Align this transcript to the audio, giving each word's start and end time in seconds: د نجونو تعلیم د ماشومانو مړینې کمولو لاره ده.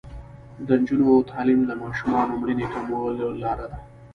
د 0.67 0.69
نجونو 0.81 1.13
تعلیم 1.31 1.61
د 1.65 1.71
ماشومانو 1.83 2.37
مړینې 2.41 2.67
کمولو 2.73 3.27
لاره 3.43 3.65
ده. 3.71 3.79